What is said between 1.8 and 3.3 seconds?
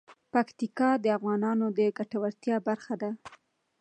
ګټورتیا برخه ده.